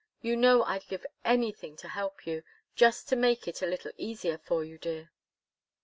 [0.23, 2.41] You know I'd give anything to help you
[2.75, 5.11] just to make it a little easier for you, dear."